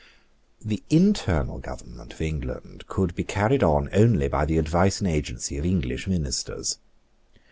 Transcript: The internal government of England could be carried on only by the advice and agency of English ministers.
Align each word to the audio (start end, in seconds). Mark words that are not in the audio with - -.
The 0.65 0.81
internal 0.89 1.59
government 1.59 2.11
of 2.13 2.21
England 2.21 2.87
could 2.87 3.13
be 3.13 3.23
carried 3.23 3.61
on 3.61 3.87
only 3.93 4.27
by 4.27 4.45
the 4.45 4.57
advice 4.57 4.99
and 4.99 5.07
agency 5.07 5.59
of 5.59 5.65
English 5.67 6.07
ministers. 6.07 6.79